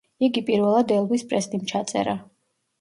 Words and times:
იგი 0.27 0.41
პირველად 0.47 0.95
ელვის 0.95 1.27
პრესლიმ 1.35 1.71
ჩაწერა. 1.75 2.19